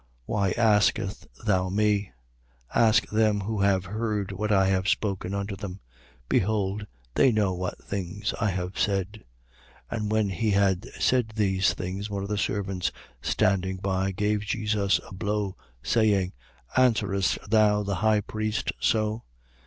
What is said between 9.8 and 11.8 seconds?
18:22. And when he had said these